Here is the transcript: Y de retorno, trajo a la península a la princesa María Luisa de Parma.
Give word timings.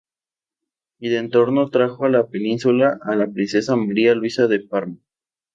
Y 0.97 1.09
de 1.09 1.21
retorno, 1.21 1.69
trajo 1.69 2.05
a 2.05 2.09
la 2.09 2.25
península 2.25 2.97
a 3.03 3.15
la 3.15 3.27
princesa 3.27 3.75
María 3.75 4.15
Luisa 4.15 4.47
de 4.47 4.59
Parma. 4.59 4.97